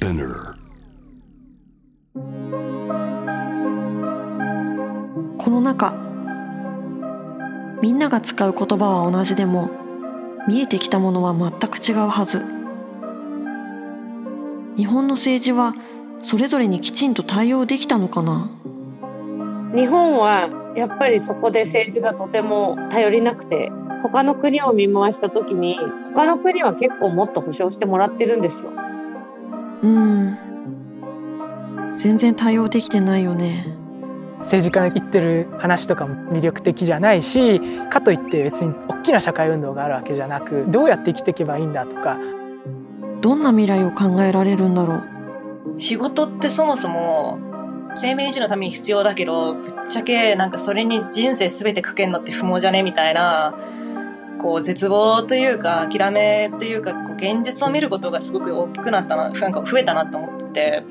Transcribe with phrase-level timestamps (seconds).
[0.00, 0.54] Spinner.
[5.36, 5.92] この中
[7.82, 9.70] みんなが使う言葉は同じでも
[10.48, 12.42] 見えてきたものは全く違うはず。
[14.76, 15.74] 日本の政治は
[16.22, 18.48] それぞれにきちんと対応できたのかな？
[19.74, 23.70] 日本はやっぱりそこで政治がとても頼りなくて
[24.02, 25.78] 他の国を見回した時に
[26.14, 28.70] 他の国は結構もっと保障してもらってるんですよ。
[29.82, 30.36] うん。
[31.96, 33.76] 全然対応できてないよね。
[34.40, 42.16] 政治家の言ってる話とかも魅力的じゃないしかといって別に大きな社会運動があるわけじゃなくどうやって生きていけばいいんだとか。
[43.20, 45.78] どんな未来を考えられるんだろう。
[45.78, 47.38] 仕事ってそもそも
[47.94, 52.82] 生命維持のために必要だけどぶっちゃけなんかそれに人生全てかけんのって不毛じゃね？
[52.82, 53.54] みたいな
[54.40, 60.84] こう絶望というか諦めというかこう現実を見ることがすごく大きくなったななんか増えたなと思って。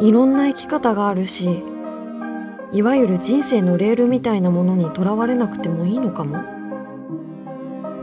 [0.00, 1.62] いろんな生き方があるし
[2.72, 6.42] いわゆる人生のレールみたいなものにとらわれなくてもいいのかも。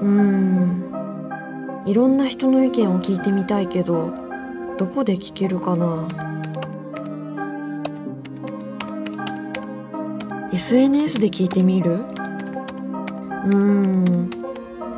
[0.02, 0.86] うん。
[1.86, 4.14] いろんな人の意見を聞いてみたいけど
[4.78, 6.08] どこで聞けるかな。
[10.54, 12.06] SNS で聞いてみる？
[13.44, 14.30] うん。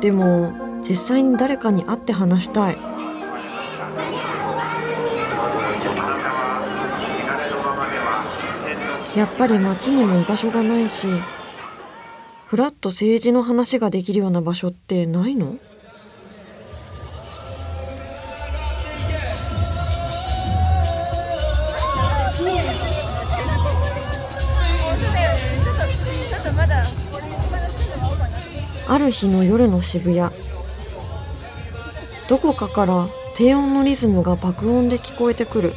[0.00, 2.78] でも実際に誰かに会って話したい。
[9.16, 11.06] やっぱり街にも居場所がないし
[12.46, 15.56] ふらっと政治の話ができるような場所ってないの？
[28.86, 30.32] ある日の夜の渋谷。
[32.28, 35.74] どこかから低音のリズムが爆音で聞こえてくる。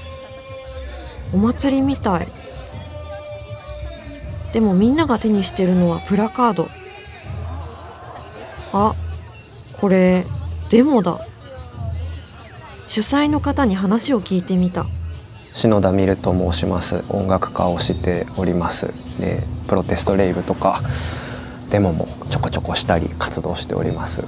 [1.34, 2.28] お祭りみたい。
[4.54, 6.70] でもみんなが手にしてるのはプラカード。
[8.74, 8.96] あ
[9.80, 10.26] これ
[10.70, 11.20] デモだ。
[12.88, 14.86] 主催の方に話を聞いてみた。
[15.54, 17.04] 篠田ミルと申します。
[17.10, 18.88] 音楽家をしております。
[19.20, 20.82] でプロテストレイブとか
[21.70, 24.24] デモもちょこちょこしたり活動しております。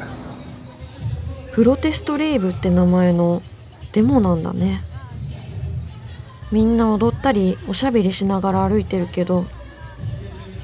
[1.54, 3.42] プロテストレイブって名前の
[3.94, 4.82] デモなんだね。
[6.52, 9.46] みんな踊ったりおしゃべりしながら歩いてるけど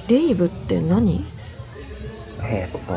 [0.08, 1.24] レイブって何？
[2.44, 2.94] えーっと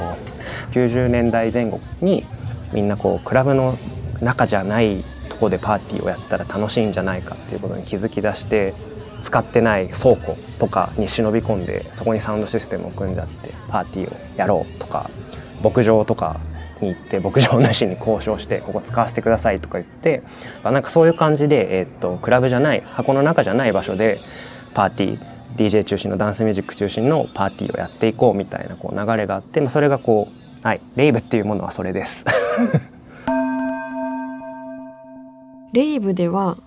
[0.73, 2.25] 90年代前後に
[2.73, 3.77] みんなこうクラブの
[4.21, 8.75] 中じゃないとこでパーティーをやったら楽しいんじゃないかっていうことに気づき出して
[9.21, 15.11] 使ってない倉庫とかに忍び込んでそこにサウンドシステムを組んじゃってパーティーをやろうとか
[15.63, 16.39] 牧場とか
[16.81, 20.23] に行って牧場主に交渉してここ使わせてくださいとか言って
[20.63, 24.21] なんかそういう感じで、えーっとクラブじゃない箱の中じゃない場所で
[24.75, 30.29] パーティー DJ 中心のダンスミュージック中心のパーティーをやっていこうみたいなこう流れがあって、まあ、それがこ
[30.63, 32.25] うはいレイブっていうものはそれです。
[35.73, 36.59] レイブでは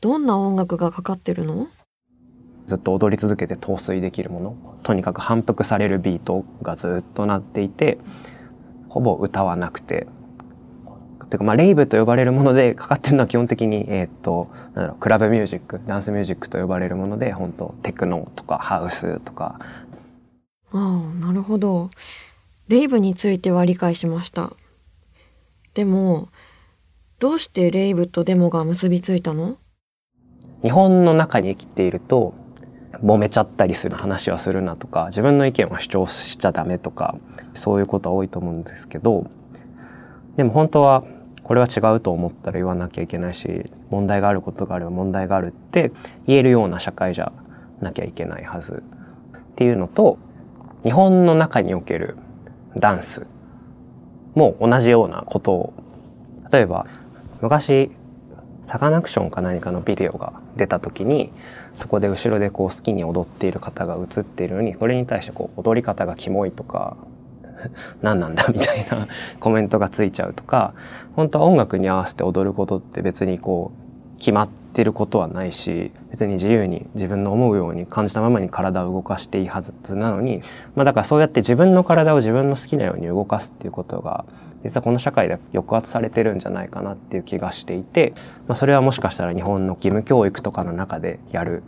[0.00, 1.66] どんな音楽がかかってるの？
[2.68, 7.98] ずっと踊り続けて陶酔できるものとにかく反復されるビートがずっとなっていて
[8.88, 10.06] ほぼ歌はなくて
[11.30, 19.58] てかまあレイブと呼ばれるものでかかってるのは基本的にえーっとなんだろうクラブミュージックダンスミュージックと呼ばれるもので本当テクノとかハウスとか。
[20.70, 21.90] ああなるほど。
[22.68, 24.52] レイブについては理解しました。
[25.72, 26.28] でも
[27.18, 29.56] どうしてレイブとデモが結びついたの？
[30.62, 32.34] 日本の中に生きていると
[33.02, 37.16] 揉めちゃったりする話はするなとか自分の意見は主張しちゃダメとか
[37.54, 39.30] そういうことは多いと思うんですけど
[40.36, 41.04] でも本当は
[41.42, 45.92] これは違うと思ったら言わなきゃいけないし問題があることがあれば問題があるって
[46.26, 47.32] 言えるような社会じゃ
[47.80, 48.82] なきゃいけないはず。
[49.36, 50.18] っていうのと
[50.84, 52.16] 日本の中における
[52.76, 53.26] ダンス
[54.34, 55.72] も同じようなことを。
[56.52, 56.86] 例えば
[57.40, 57.90] 昔
[58.62, 61.32] サカナクションか何かのビデオが出た時に
[61.78, 66.96] そこで後ろでこう好きに踊っている方が映っているのにそれに対してこう踊り方がキモいとか
[68.02, 69.06] 何なんだみたいな
[69.40, 70.74] コメントがついちゃうとか
[71.14, 80.42] 本当は音楽に合わせて踊ることって別にこう決まってることはないし別に自由に自分の思うように感じたままに体を動かしていいはずなのに
[80.74, 84.24] まあだからそうやって自分の体を自分の好きなように動かすっていうことが
[84.64, 88.14] 実はこの社会で抑圧されてるんじゃないかなっていう気がしていて、
[88.46, 91.62] まあ、それはもしかしたら日本の義務教育とかの中でやる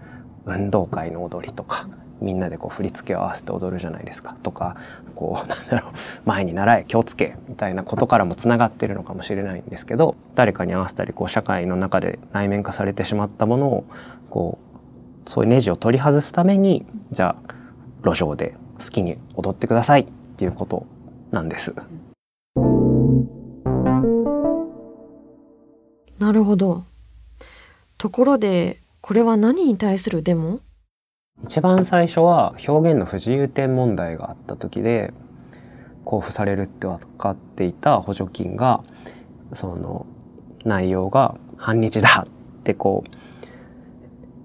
[0.45, 1.89] 運動会の踊りとか
[2.21, 4.77] みんなでこう振り付けを合わせて踊るじゃないですかとか
[5.15, 5.93] こう なんだろう
[6.25, 13.85] 前に習え気をつけみたいなことからもつながってるのかもしれないんですけど誰かに合わせたりこう社会の中で内面化されてしまったものを
[14.29, 14.59] こ
[15.27, 17.55] うそういうネジを取り外すためにじゃあ
[18.05, 20.07] 路上で好きに踊ってくださいっ
[20.37, 20.87] ていうこと
[21.31, 21.75] なんです。
[26.21, 26.85] なるほど。
[27.97, 30.61] ところでこれは何に対するデモ？
[31.43, 35.15] 一番最初は表現の不自由点問題があった時で
[36.05, 38.85] 交付されるって分かっていた補助金が
[39.55, 40.05] その
[40.65, 43.40] 内容が反日だってこう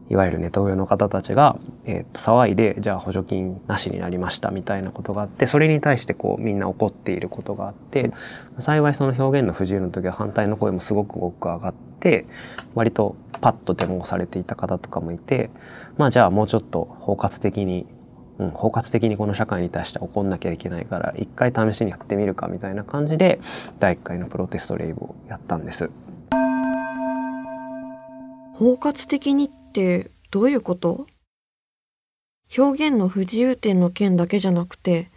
[0.10, 8.12] いわゆるネトウヨの方たちが、えー、と騒いでじゃあ補助金なしになりましたみたいなことがあってそれに対してこうみんな怒っていることがあって
[8.60, 12.26] 幸いその表現の不自由の時は反対の声もすごく多く上がって
[12.76, 15.50] 割とパッとデモをされていた方とかもいて
[15.98, 17.88] まあじゃあもうちょっと包括的に、
[18.38, 23.40] うん、包括的にこの社会に対して怒んなきゃいけないから一回試しにやってみるかみたいな感じで
[23.80, 25.90] 第1回のプロテストレイブをやったんです。
[28.54, 31.06] 包括的にってどういうこと？
[32.58, 35.10] 表現の不自由点の件だけじゃなくて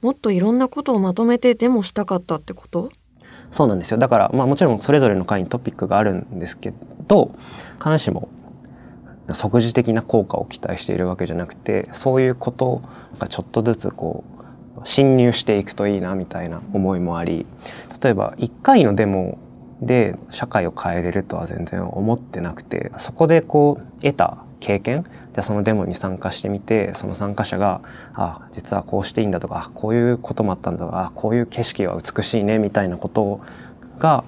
[0.00, 2.90] もっといろんなことをまとめてデモしたかったってこと？
[3.50, 3.98] そうなんですよ。
[3.98, 6.72] だから、まあ、もちろんそれぞれの回にトピックがあるんですけ
[7.08, 7.34] ど
[7.78, 8.30] 必ずしも
[9.34, 12.82] 即時的な効果を期待しているわけじゃなくてそういうこと
[13.18, 14.24] がちょっとずつこ
[14.82, 17.44] う侵入していくといいなみたいな思いもあり
[18.02, 19.38] 例えば1回のデモ
[19.80, 27.80] で社会を変えれるとは全然思ってなくてそこでこう得た経験でそのデモに参加してみてその参加者が
[28.14, 33.40] あ実はこうしていいんだとかこういうこともあったんだとかこういう景色は美しいねみたいなこと
[33.98, 34.24] が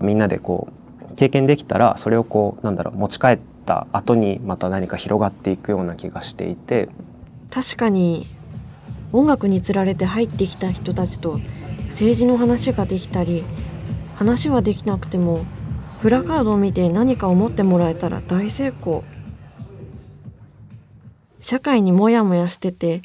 [0.00, 0.68] みんなでこ
[1.10, 6.88] う経験できたらそれをこうなんだろう持ち帰った後にまた何か広がっていくような気がしていて。
[7.50, 8.28] 確かに
[9.12, 11.40] 音楽につられて入ってきた人たちと
[11.86, 13.44] 政治の話ができたり
[14.20, 15.46] 話はできなくても
[16.02, 19.02] プラカードを見て何か思ってもらえたら大成功
[21.38, 23.00] 社会にモヤモヤしてて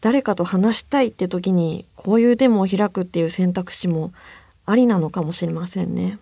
[0.00, 4.12] 誰かと話したいって時にこういうデモを開くっていう選択肢も
[4.64, 6.20] ありなのかもしれませんね。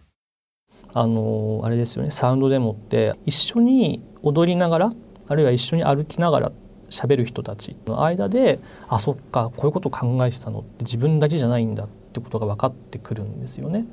[0.94, 4.92] あのあれですよねサウンドデモって一緒に踊りながら
[5.28, 6.52] あるいは一緒に歩きながら
[6.88, 8.58] 喋る人たちの間で
[8.88, 13.84] あそっかこういうこと考えてたのって自分だけじゃないんだってことが分かってくるんですよね。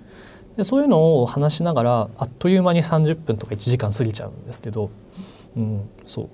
[0.58, 4.90] でそういうのを話しながらあっという間に30分とか1時間過ぎちゃうんですけど、
[5.56, 6.30] うん、そう。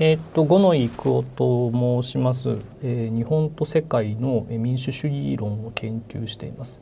[0.00, 6.80] えー、っと五野育夫と申します、えー、日本と世界の民主主義論を研究しています。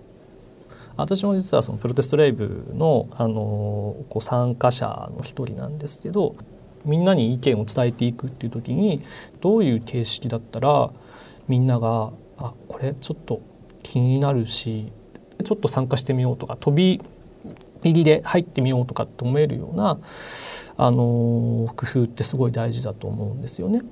[0.97, 6.37] 私も実はそのプロテストレイブのあのこう参加者の一人なんですけど
[6.85, 9.03] みんなに意見を伝えていくっていう時に
[9.41, 10.91] どういう形式だったら
[11.49, 13.41] みんながあこれちょっと
[13.82, 14.93] 気になるし
[15.42, 17.00] ちょっと参加してみようとか飛び
[17.84, 19.98] 入りで入ってみようとかって思えるような
[20.76, 23.82] あの工夫ってすごい大事だと思うんですよね。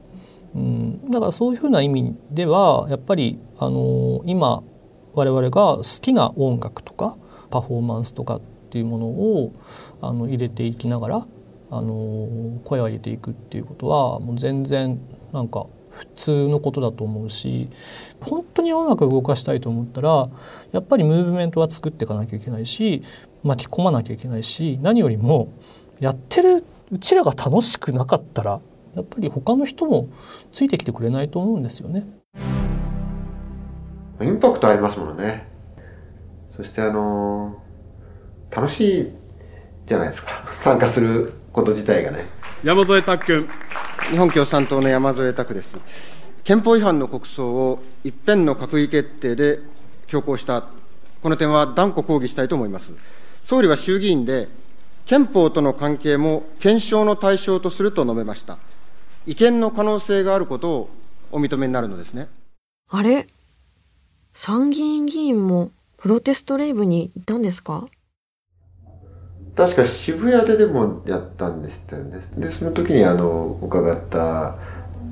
[0.54, 4.62] うん、だからそういうふうな意味ではやっぱりあの今
[5.14, 7.16] 我々が好きな音楽とか
[7.50, 9.52] パフォーマンスとかっていうものを
[10.00, 11.26] あの入れていきながら
[11.70, 15.00] あの声を上げていくっていうことはもう全然
[15.32, 15.66] なんか
[16.00, 17.68] 普通のことだと思うし
[18.22, 20.30] 本当に音楽を動かしたいと思ったら
[20.72, 23.02] やっぱりムーブメントは作っていかなきゃいけないし
[23.42, 25.52] 巻き込まなきゃいけないし何よりも
[25.98, 28.60] やってるうちらが楽しくなかったら
[28.94, 30.08] やっぱり他の人も
[30.52, 32.06] ついてきてくれないと思うんですよね。
[34.22, 35.46] インパクトありますもんね。
[36.56, 37.62] そしてあの
[38.50, 39.12] 楽しい
[39.84, 42.24] じゃないですか参加すること自体がね。
[42.64, 43.48] 山添拓君。
[44.10, 45.78] 日本共産党の山添拓です。
[46.42, 49.60] 憲法違反の国葬を一辺の閣議決定で
[50.08, 50.64] 強行した、
[51.22, 52.90] この点は断固抗議したいと思います。
[53.44, 54.48] 総理は衆議院で、
[55.06, 58.58] 憲法との関係も検証の対象とすると述べました。
[59.26, 60.90] 違憲の可能性があることを
[61.30, 62.26] お認めになるのですね。
[62.90, 63.28] あれ？
[64.34, 67.86] 参議院議員もプロテストレイブにいたんですか？
[69.56, 72.20] 確か渋谷ででもやったんですよね。
[72.38, 74.56] で、その時にあの、伺った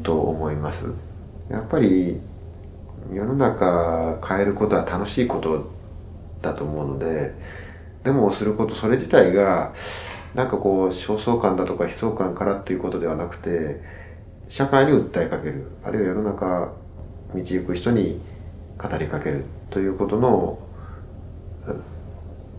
[0.03, 0.93] と思います。
[1.51, 2.21] やっぱり、
[3.13, 5.71] 世の中変えることは楽しいこと
[6.43, 7.35] だと思うので、
[8.05, 9.75] デモをすることそれ自体が
[10.35, 13.81] なんかこう焦燥感だとか悲壮感からということではなくて
[14.49, 16.73] 社会に訴えかけるあるいは世の中
[17.35, 18.21] 道行く人に
[18.79, 20.59] 語りかけるということの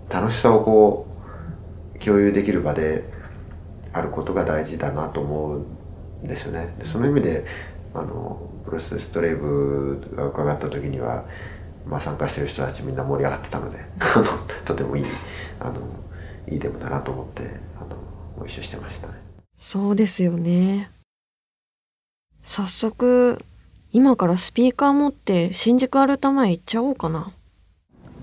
[0.09, 1.09] 楽しさをこう
[2.03, 3.03] 共有できる場で
[3.94, 5.65] あることが大事だなと思う
[6.24, 6.74] ですよね。
[6.79, 7.46] でその意味で
[7.94, 11.25] あのプロセストレイブが伺った時には、
[11.88, 13.79] まあ、参加してる人たちみんな盛り上がってたので
[14.65, 15.06] とてもいい
[15.60, 15.79] あの
[16.48, 17.44] いいデモだなと思って
[17.79, 17.96] あの
[18.38, 19.13] ご一緒してましたね。
[19.58, 20.89] そうですよね。
[22.41, 23.44] 早速、
[23.91, 27.34] 今からスピーカー持って新宿アルタ前行っちゃおうかな。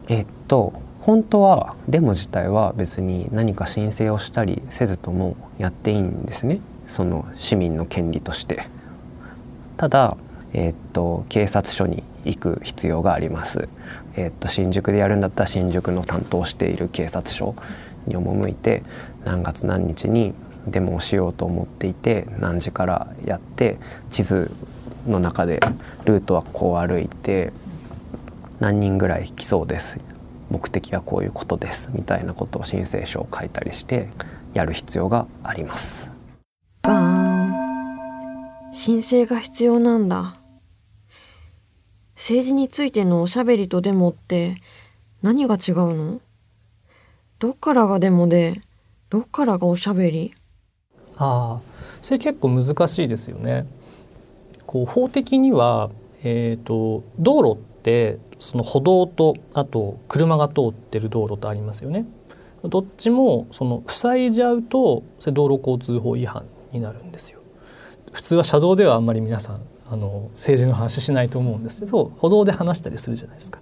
[0.09, 0.73] えっと
[1.07, 6.59] 本当はデモ自体は別に何か申請をしたりせずともやっていいんですね。
[6.89, 8.67] その市民の権利として。
[9.77, 10.17] ただ、
[10.53, 13.69] えっと警察署に行く必要があります、
[14.17, 17.55] えっと新宿でやるんだったら新宿の担当している警察署
[18.09, 18.83] に赴いて
[19.25, 20.35] 何月何日に
[20.67, 23.79] デモをしようと思っていて何時からやって
[24.11, 24.51] 地図
[25.07, 25.61] の中で
[26.05, 27.53] ルートはこう歩いて
[28.59, 30.16] 何人ぐらい来そうです。
[30.51, 34.09] 目的はこういうことですみたいなことを申請書を書いたりして
[34.55, 36.11] やる必要があります
[36.83, 37.55] ガーン。
[38.73, 40.39] 申請が必要なんだ。
[42.15, 44.57] 政治についてのおしゃべりとデモって
[45.23, 46.21] 何が違うの？
[47.39, 48.63] どっからがデモで、
[49.11, 50.35] どっからがおしゃべり？
[51.17, 51.61] ああ
[52.03, 53.67] それ結構難しいですよね。
[54.67, 55.91] こう法的には、
[56.23, 62.05] えー、と道路ってその歩道とあと車が通ってる道路とありますよね。
[62.65, 67.39] どっちもその塞いじゃうとそれ道路交通法違反になるんですよ。
[68.11, 73.61] 普通は車道ではあんまり皆さんあの政治の話しないと思うんですけど歩道で話したりするじゃないですか。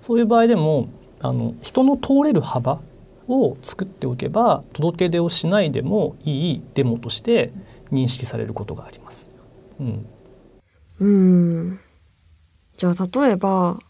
[0.00, 0.88] そういう場合でも
[1.20, 2.80] あの人の通れる幅
[3.28, 7.52] を作っておけば届け出をしないでもいいデモとして
[7.92, 9.30] 認識されることがあります。
[9.78, 10.06] うん、
[11.00, 11.80] うーん。
[12.78, 13.80] じゃあ例えば、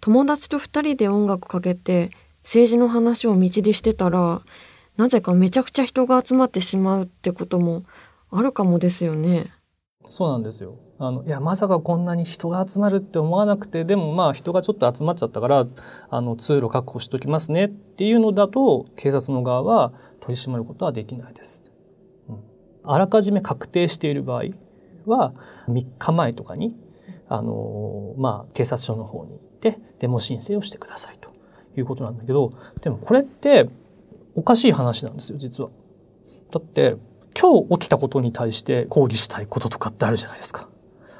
[0.00, 2.10] 友達と二人で音楽かけて
[2.42, 4.42] 政治の話を道でしてたら、
[4.96, 7.84] なぜかめちゃくちゃ人が集まってしまうってことも
[8.30, 9.52] あるかもですよね。
[10.08, 10.76] そうなんですよ。
[10.98, 15.66] あのいやまさかこんなに人が集まるって思わなくてでもまあ人がちょっと集まっちゃったから
[16.08, 21.64] あの通路確保しときますねっていうのだと警察の側は取り締まることはできないです。
[22.28, 22.38] うん、
[22.82, 24.44] あらかじめ確定している場合
[25.04, 25.34] は
[25.68, 26.74] 3日前とかに
[27.28, 31.32] あのまあ警察署の方に行ってデモ申請をしてくださいと
[31.76, 33.68] いうことなんだけどでもこれって
[34.34, 35.70] おかしい話なんですよ実は。
[36.52, 36.96] だって
[37.38, 40.68] 今日起きたことに対して抗議したいこととかってあるじゃないですか。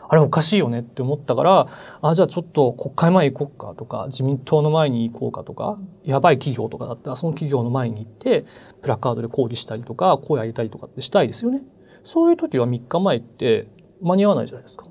[0.09, 1.67] あれおかしいよねって思ったから、
[2.01, 8.47] あ、じゃあちょっと国会前行こうかとか、自民党の前に行こうかとか、やばい企業とかだったらその企業の前に行って、
[8.83, 11.63] プラカードで抗議したりとか、声上げたりとかってしたいですよね。
[12.05, 13.69] そういう時は3日前って
[14.01, 14.87] 間に合わないじゃないですか。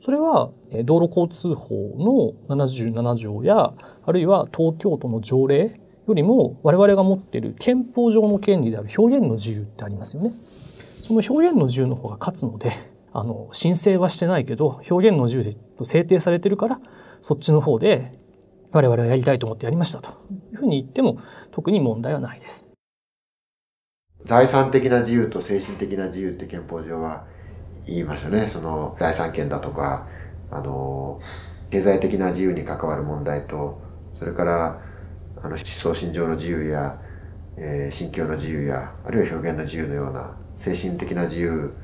[0.00, 0.50] それは
[0.84, 3.74] 道路交通法の77条や、
[4.04, 10.32] あるいは東京都の条例よりも我々が持っている憲法上の権利である表現の自由ってありますよね。
[11.00, 12.72] その表現の自由の方が勝つので、
[13.12, 16.80] あの、申請はしてないけど、表現の自由で制定されてるから、
[17.20, 18.18] そっちの方で
[18.72, 20.10] 我々はやりたいと思ってやりましたと
[20.52, 21.18] いうふうに言っても
[21.50, 22.72] 特に問題はないです。
[24.24, 27.24] 財産的な自由と精神的な自由って憲法上は
[27.88, 28.46] 言いますよね。
[28.46, 30.06] その財産権だとか、
[30.50, 31.20] あの、
[31.70, 33.80] 経済的な自由に関わる問題と、
[34.18, 34.80] それから、
[35.42, 37.00] あの、思想信条の自由や、
[37.56, 41.74] えー信教の自由や、あるいは表現の自由のような精神的な自由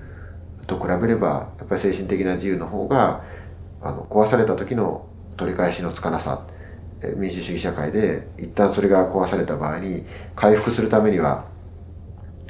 [0.66, 3.22] と比べれば、やっぱり精神的な自由の方が、
[3.82, 5.06] あの、壊された時の
[5.36, 6.46] 取り返しのつかなさ、
[7.02, 11.44] え民主主義社会で一旦それが壊された場合に回復するためには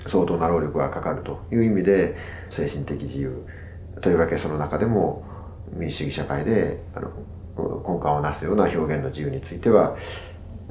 [0.07, 2.17] 相当な労力がかかるという意味で
[2.51, 3.47] 精神的自由
[4.01, 5.25] とりわけその中でも
[5.73, 7.11] 民主主義社会であの
[7.57, 9.97] 根幹をなすような表現の自由については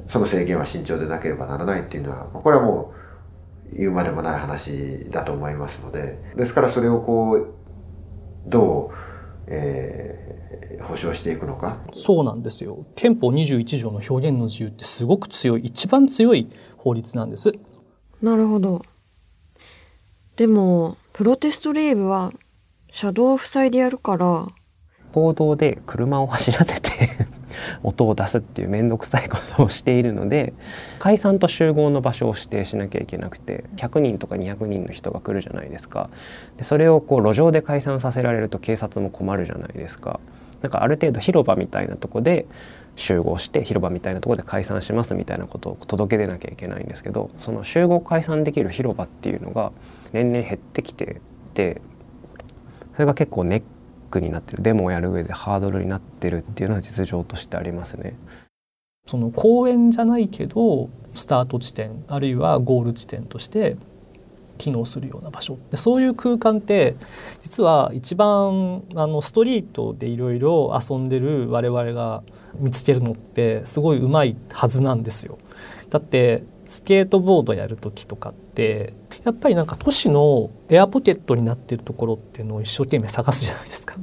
[0.06, 2.92] その制限は慎重でなければならないっていうのはこれはも
[3.72, 7.54] う言うまでもない話だと思いますのでですからそれをこう
[8.46, 8.94] どう、
[9.48, 10.34] えー
[10.82, 12.84] 保障していくのかそうなんですよ。
[12.94, 17.52] 憲法21条の表現の自由ってすごく強い、一番強い法律なんです。
[18.22, 18.82] なるほど。
[20.36, 22.32] でも、プロテストレイブは
[22.90, 24.48] 車道を塞いでやるから、
[25.12, 26.90] 公道で車を走らせて
[27.84, 30.52] 音を出すっていう面倒くさいことをしているので
[30.98, 36.10] 解散と集合の場所を指定しなきゃいけなくて100人とか200人の人が来るじゃないですか。
[36.56, 40.18] でそれをこう路上で解散させられると警察も困るじゃないですか。
[40.62, 42.46] なんかある程度広場みたいなとこで
[42.96, 49.72] 集合して広場みたいなところで解散しますみたいなことを届け出なきゃいけないんですけどその集合解散できる広場っていうのが
[50.12, 51.20] 年々減ってきて
[51.54, 51.80] て
[52.92, 53.62] それが結構ネッ
[54.10, 58.14] クになってるデモをやる上でハードルになってるっていうのは実情としてありますね。
[59.06, 63.76] その公園じゃないけどスタート地点あるいはゴール地点として
[64.58, 66.96] 機能するような場所でそういう空間って
[67.40, 72.22] 実は一番あのストリートでいろいろ遊んでる我々が
[72.56, 75.38] 見つけるのってすごいうまいはずなんですよ。
[75.90, 78.94] だってスケートボードやる時とかって
[79.24, 83.96] やっぱりなんか都市のエアポケットになってるところっていうのを一生懸命探すじゃないですか。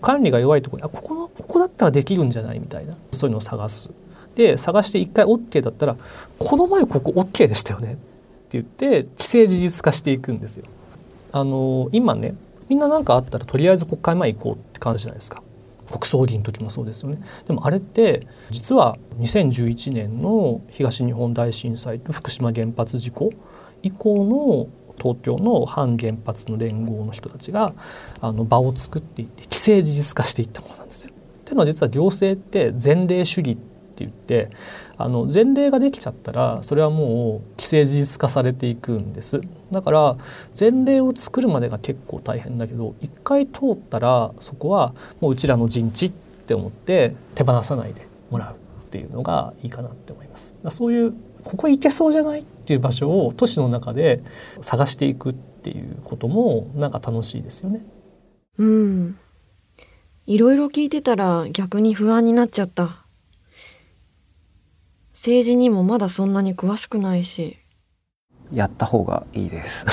[0.00, 3.90] 管理が弱いところあここのここだったらできるんじゃないみたいなそういうのを探す。
[4.34, 5.96] で探して一回 OK だったら
[6.38, 7.98] この前ここ OK でしたよね
[8.48, 10.64] って言って既成事実化していくんですよ。
[11.32, 12.34] あの今ね
[12.68, 15.42] みんな何かあったらとりあえず国会前行こうって感じじゃないですか。
[15.90, 23.30] 国葬儀の時もそうですよねでもあれって実は2011年の東日本大震災と福島原発事故
[23.82, 27.72] 以降の東京の反原発の連合の人たちが
[28.20, 31.12] あの場を作っていって既成事実化していったものなんですよ。
[31.12, 33.60] っていうのは実は行政って前例主義って
[33.98, 34.50] 言って
[34.98, 39.40] あの前例ができちゃったらそれはもう既成事実化されていくんです。
[39.70, 40.16] だから
[40.58, 50.56] 前例を作るまでが結構大変だけど一回通ったらそこはもううちらの陣地って思って手放さないでもらうっていうのがいいかなって思います。
[50.70, 51.14] そういう
[51.44, 54.22] ここ行けそうじゃないっていう場所を都市の中で
[54.60, 57.84] 探していくっていうこともなんか楽しいですよね。
[58.58, 59.18] うん。
[60.26, 63.07] いろいろ聞いてたら逆に不安になっちゃった。
[65.18, 67.58] 政治にもまだそんなに詳しくないし。
[68.52, 69.84] やった方がいいです。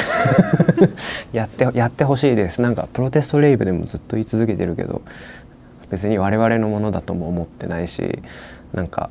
[1.34, 2.62] やってやってほしいです。
[2.62, 5.02] なんかプロテストレイブでもずっと言い続けてるけど
[5.90, 8.20] 別に我々のものだとも思ってないし
[8.72, 9.10] なんか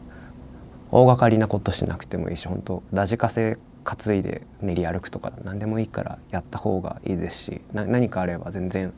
[0.92, 8.92] 大掛かりなことしなくてもいいし本当ラジカセ担いで練り歩くとか何でもいいからやった方がいいですし何かあれば全然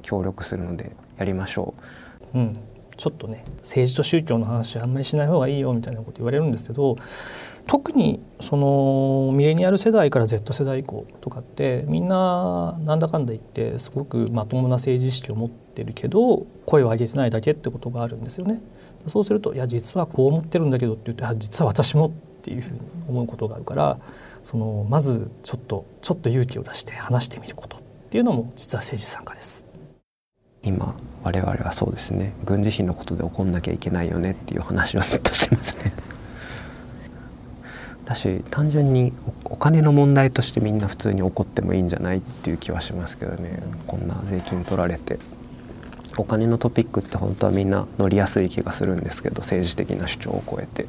[0.00, 1.74] 協力するのでやりましょ
[2.32, 2.38] う。
[2.38, 2.58] うん
[2.96, 6.96] ちょっとね政治と宗教の話あんまりしない方がいいよみたいなこと言われるんですけど
[7.66, 18.62] 特にそのミレニアル世代から Z 世代以降とかってみんななんだかんだ言ってすごくまともな政治意識を持ってるけど声を上げてないだけってことがあるんですよね。
[19.06, 22.10] そうするといや実はこう思ってるんだけどって言って実は私もっ
[22.42, 23.98] ていうふうに思うことがあるから
[24.42, 27.80] そのまずちょっとちょっと勇気を出して話してみることっ
[28.10, 29.66] ていうのも実は政治参加です。
[30.62, 32.34] 今我々はそうですね。
[32.44, 35.92] 軍事費のことで怒んなきゃいけないよねっていう話をずっとしてますね。
[38.04, 43.62] 私単純にお金の問題としてみんな普通に怒ってもいいんじゃないっていう気はしますけどね。
[43.86, 45.18] こんな税金取られて。
[46.16, 50.86] お金のトピックって本当はみんな乗りやすい気がするんですけど政治的な主張を超えて。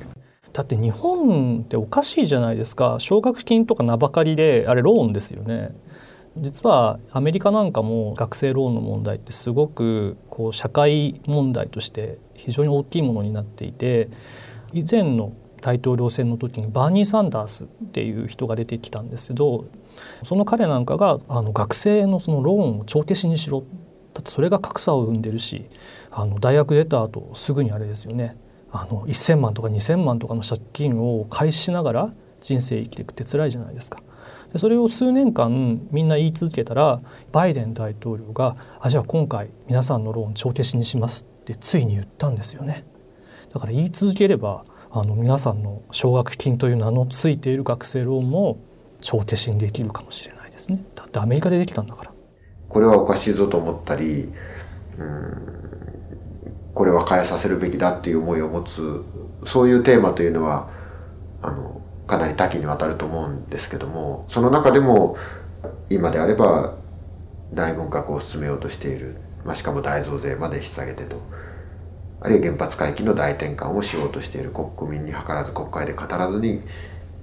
[0.54, 2.98] だって日本っておかしいじゃないですか。
[3.00, 5.72] 奨学金とか名ばかりであれローンですよね。
[6.38, 14.10] 実はアメリカなんかも学生ローンの問題ってすごくこう社会問題として非常に大きいものになっていて
[14.74, 19.66] 以前の大統領選の時にバーニー・サンダースっていう人が出てきたんですけど
[20.24, 23.64] その彼なんかがあの学生のそのローンを帳消しにしろ
[24.14, 25.66] だってそれが格差を生んでるし
[26.12, 28.38] あの大学出た後すぐにあれですよね
[28.72, 34.00] あの1,000万とか2,000万とかの借金を返しながら人生生きていくって辛いじゃないですか。
[34.56, 37.02] でそれを数年間みんな言い続けたら
[37.34, 42.86] バイデン大統領が「あじゃあ今回皆さんのローン帳消しにします」ってついに言ったんですよね。
[43.54, 48.60] だから言い続ければあの皆さんの奨学金という名のついている学生ローンも
[49.02, 50.86] 帳消しにできるかもしれないですね。
[50.96, 52.14] だってアメリカでできたんだから。
[52.70, 54.32] これはおかしいぞと思ったり、
[54.98, 55.38] うん、
[56.74, 59.04] これは変えさせるべきだっていう思いを持つ
[59.44, 60.70] そういうテーマというのは
[61.42, 65.18] あのかなり多岐にわたると思うんですけどもその中でも
[65.90, 66.76] 今であれば
[67.54, 71.22] 大文革を進めようとしている、まあ、しかも大増税まで引っ提げてと
[72.22, 76.62] あるいは原発回帰の大転換をしようとしている国民に図らず国会で語らずに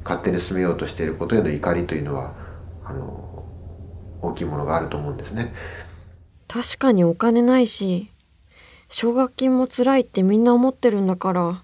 [0.05, 2.33] 勝手に進めようとしていることへの怒りというのは
[2.85, 3.45] あの
[4.21, 5.53] 大きいものがあると思うんですね。
[6.49, 8.11] 確かにお金ないし
[8.89, 11.63] 奨学金も辛いってみんな思ってるんだから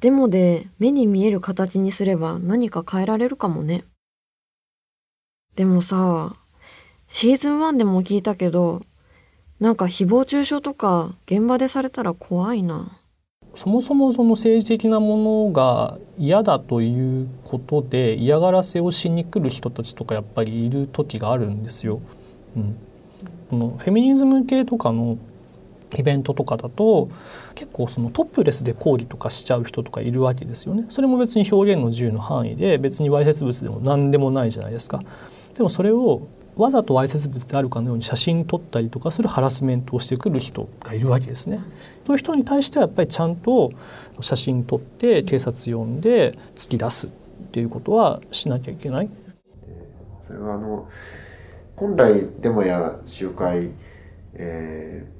[0.00, 3.84] デモで目に見える形にすれば何か変えられるかもね。
[5.56, 6.36] でもさ、
[7.06, 8.82] シーズン1でも聞いたけど、
[9.58, 12.98] なんか誹謗中傷とか現場でされたら怖いな。
[13.54, 22.00] そもそもその政治的なものが嫌だということで嫌がらせをしに来る人たちとかやっぱりいる時があるんですよ。
[22.56, 22.76] うん、
[23.50, 25.18] このフェミニズム系とかの
[25.96, 27.08] イベントとかだと
[27.54, 30.86] 結構そのトップレスで抗議とかしちゃう人とかいるわけですよね。
[30.88, 35.02] それも別に表現の自由の範囲で別にわいせつ物でも何でもないじゃないですか。
[35.54, 41.60] でもそれをわざとわいせつ物であるかのように写真撮ったりとかするハラスメントをしてくる人がいるわけですね。
[42.06, 43.72] そういう人に対してはやっぱりちゃんと
[44.20, 47.10] 写真撮って警察呼んで突き出すっ
[47.52, 49.10] ていうことはしなきゃいけない。
[50.26, 50.88] それはあの
[51.76, 53.70] 本来デモや集会、
[54.34, 55.19] えー、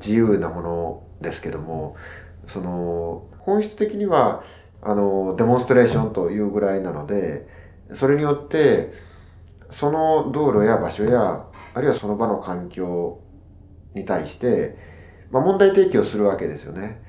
[0.00, 1.96] 自由なものですけども
[2.46, 4.42] その本質的には
[4.82, 7.46] あのデモンストレーションというぐらいなので
[7.92, 8.92] それによって
[9.70, 13.20] その道路や場所やあるいはその場の環境
[13.94, 14.76] に対して、
[15.30, 17.02] まあ、問題提起をするわけですよね。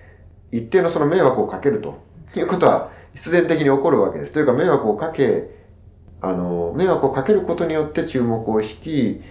[0.52, 2.04] 一定のその迷惑をかけると
[2.36, 4.34] いうことは必然的に起こるわけです。
[4.34, 5.50] というか迷惑をかけ、
[6.22, 9.22] あの、迷惑をかけることによって注目を引き、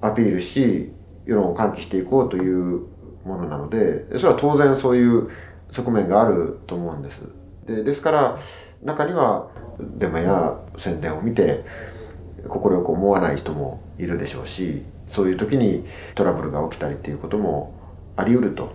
[0.00, 0.92] アピールし、
[1.24, 2.86] 世論を喚起していこうという
[3.26, 5.30] ものなので、それは当然そういう
[5.70, 7.22] 側面があると思うんです。
[7.66, 8.38] でですから、
[8.82, 11.64] 中にはデマや宣伝を見て、
[12.48, 15.84] 快く思わない人もいるでしょうし、そういう時に
[16.14, 17.74] トラブルが起きたりっていうことも
[18.16, 18.74] あり得ると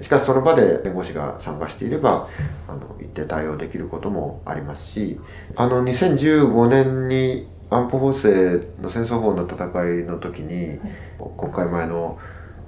[0.00, 2.28] しかしその場で弁護士が参加していれば
[2.68, 5.20] あの一定対応できることもありますし
[5.56, 9.66] あの2015年に安保法制の戦争法の戦
[10.00, 10.78] いの時に、
[11.36, 12.18] 国会前の、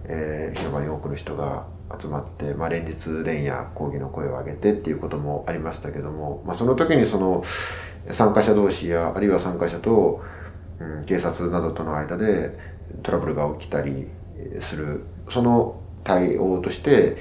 [0.08, 1.66] えー、広場に多くの人が
[2.00, 7.44] 集まって、まあ、連日連夜抗議の声を上げてっていうこともありましたけども、まあ、その時にその
[8.10, 10.22] 参加者同士やあるいは参加者と、
[10.80, 12.58] うん、警察などとの間で
[13.02, 14.08] トラブルが起きたり
[14.60, 17.18] するその対応として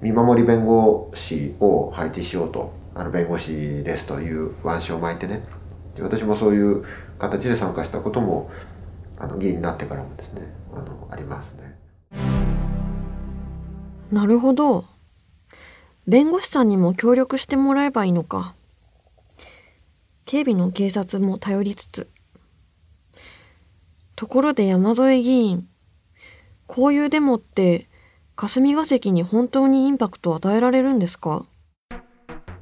[0.00, 5.44] 見守り弁護士を配置しようとあの弁護士ですという腕章を巻いてね
[6.00, 6.84] 私もそういう
[7.18, 8.50] 形で参加したことも
[9.18, 10.42] あの議員になってからもですね
[10.74, 11.83] あのありますね。
[14.12, 14.84] なるほど。
[16.06, 18.54] 弁護士さんにも協力してもらえばいいのか。
[20.26, 22.08] 警備の警察も頼りつつ。
[24.16, 25.66] ところで山添議員
[26.66, 27.88] こういうデモって
[28.36, 31.46] 霞が関に本当にインパクトを与えられるんですか？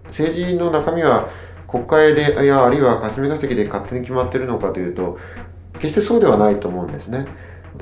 [0.06, 1.28] 政治の中身は
[1.68, 5.18] 国会でいやあるいは霞が関で勝手に決まってるのかというと
[5.74, 7.26] 決してそうではないと思うんですね。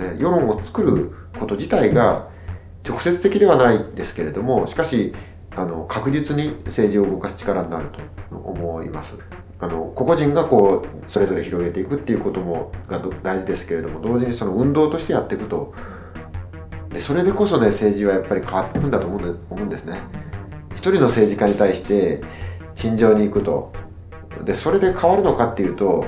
[0.00, 2.28] で世論を作ること自体が
[2.88, 5.14] 直接的ではないですけれどもしかし
[5.54, 7.90] あの確実に政治を動かす力になる
[8.30, 9.18] と思います。
[9.62, 15.74] あの個々人がこうそれぞれ広げていくっていうこともが大事ですけれども同時にその運動としてやっていくと。
[16.88, 19.18] でそれでこそね政治はやっぱり変わっていくんだと思
[19.50, 20.00] うんですね。
[20.72, 22.22] 一人の政治家に対して
[22.74, 23.72] 陳情に行くと。
[24.44, 26.06] でそれで変わるのかっていうと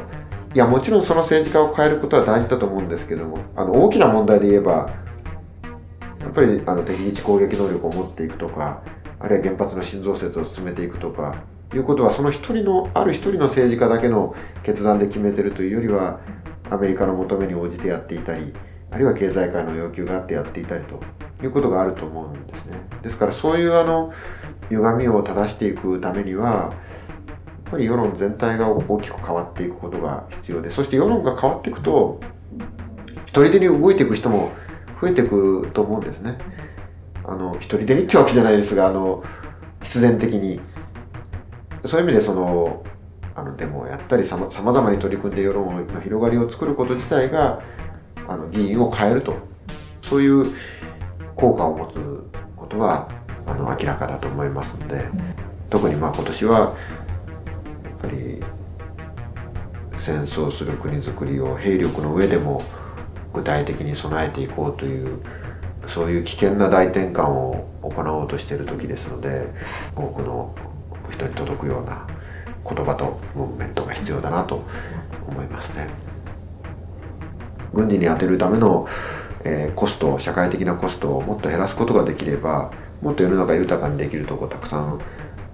[0.55, 4.91] いやもちろんその政治家を変えることは大事だと思うんですけどもあの大きな問題で言えば
[6.21, 8.83] やっぱりあの敵基地攻撃能力を持っていくとか
[9.19, 11.43] あるいは原発の新増設を進めていくとか
[11.75, 16.21] いうことはその一人のある一人の政治家だけの決断で決めてるというよりは
[16.69, 18.53] アメリカの求めに応じてやっていたり
[18.91, 21.01] あるいは経済界の要求があってやっていたりと
[21.43, 22.79] いうことがあると思うんですね。
[23.03, 24.13] ですからそういうあの
[24.69, 26.75] 歪みを正していくためには
[27.73, 32.21] ぱり世論全体が大きく変わっていくことが必要でそして世論が変わっていくと
[33.25, 34.53] 一人でに動いていく人も
[35.01, 36.39] 増えていくと思うんですね。
[37.25, 39.25] あの一人でにってわけじゃないですがあの
[39.83, 40.61] 必然的に。
[41.85, 42.85] そういう意味でその
[43.35, 47.61] あのデモをやったりさまざまに取り組んで世論の広がりを作ること自体が
[48.29, 49.35] あの議員を変えると。
[50.03, 50.47] そういう
[51.35, 51.99] 効果を持つ
[52.55, 53.09] ことは
[53.47, 55.43] あの明らかだと思いますので。
[55.73, 56.75] 特にまあ今年は
[58.03, 58.43] ぱり
[59.99, 62.63] 戦争する国づくりを兵力の上でも
[63.33, 65.21] 具体的に備えていこうという
[65.87, 69.49] そういう危険な大転換を行おうとしている時ですので
[69.97, 70.55] 多くの
[71.11, 72.07] 人に届くような
[72.69, 74.65] 言葉とムーブメントが必要だなと
[75.27, 75.89] 思いますね。
[77.73, 78.87] 軍事に充てるための、
[79.45, 85.01] え、コスト社会的なコストをもっと減らすことができればもっと世の中豊かにできるとこたくさん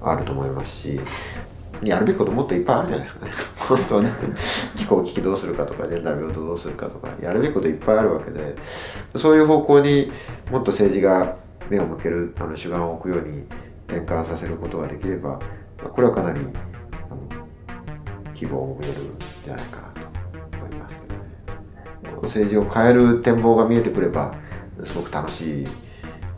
[0.03, 1.01] あると思いますし
[1.83, 3.27] やるべきこともっといっぱいあるじゃないですか。
[3.27, 3.33] ね
[3.69, 4.13] 本当はね。
[4.77, 7.09] 気候危機どうするかとかジェンダー平等どうするかとか。
[7.21, 8.57] やるべきこといっぱいあるわけで。
[9.17, 10.11] そういう方向に
[10.51, 11.37] もっと政治が
[11.71, 13.45] 目を向けるあの主眼を置くように
[13.87, 15.39] 転換させることができれば
[15.83, 19.89] これはかなりあの希望を見えるんじゃないかな
[22.23, 24.35] 政治を変える展望が見えてくれば
[24.85, 25.67] すごく楽しい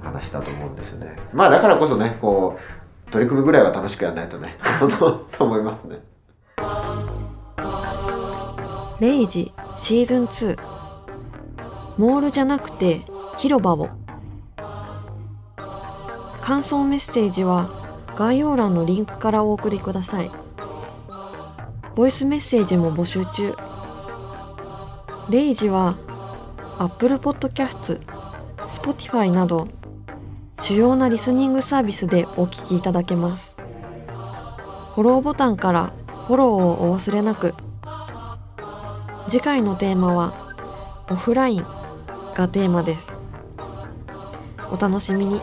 [0.01, 1.17] 話だと思うんですよね。
[1.35, 2.80] まあだからこそねこう
[3.11, 4.57] 取り組むぐらいは楽しくやらないとね。
[5.37, 5.99] と思いますね。
[9.01, 10.59] レイジシーズン2
[11.97, 13.03] モールじゃなくて
[13.39, 13.89] 広場を。
[16.43, 17.69] 感想メッセージは
[18.17, 20.31] 概要欄のリンクからお送りください。
[21.95, 23.55] ボイスメッセージも募集中。
[25.29, 25.97] レイジは
[26.79, 28.01] Apple Podcast、
[28.67, 29.69] Spotify など
[30.61, 33.57] 主要なリスニングサービスでお聞きいただけます。
[34.95, 35.93] フォローボタンから
[36.27, 37.55] フォローをお忘れなく。
[39.31, 40.35] 次回のテーマは
[41.09, 41.67] オフライン
[42.35, 43.23] がテーマです
[44.73, 45.41] お楽しみに